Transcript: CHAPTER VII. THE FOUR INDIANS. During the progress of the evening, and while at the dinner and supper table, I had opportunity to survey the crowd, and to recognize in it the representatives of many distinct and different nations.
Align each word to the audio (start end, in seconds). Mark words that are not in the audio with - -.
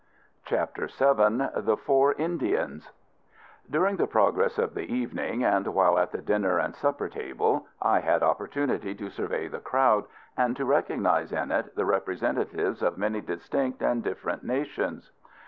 CHAPTER 0.45 0.87
VII. 0.87 1.61
THE 1.61 1.77
FOUR 1.77 2.13
INDIANS. 2.13 2.91
During 3.69 3.97
the 3.97 4.07
progress 4.07 4.57
of 4.57 4.73
the 4.73 4.91
evening, 4.91 5.43
and 5.43 5.67
while 5.67 5.99
at 5.99 6.11
the 6.11 6.23
dinner 6.23 6.57
and 6.57 6.75
supper 6.75 7.07
table, 7.07 7.67
I 7.79 7.99
had 7.99 8.23
opportunity 8.23 8.95
to 8.95 9.11
survey 9.11 9.47
the 9.47 9.59
crowd, 9.59 10.05
and 10.35 10.55
to 10.55 10.65
recognize 10.65 11.31
in 11.31 11.51
it 11.51 11.75
the 11.75 11.85
representatives 11.85 12.81
of 12.81 12.97
many 12.97 13.21
distinct 13.21 13.83
and 13.83 14.01
different 14.03 14.43
nations. 14.43 15.11